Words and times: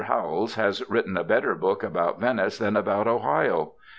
Howells 0.05 0.55
has 0.55 0.81
written 0.89 1.15
a 1.15 1.23
better 1.23 1.53
book 1.53 1.83
about 1.83 2.19
Venice 2.19 2.57
than 2.57 2.75
about 2.75 3.07
Ohio. 3.07 3.73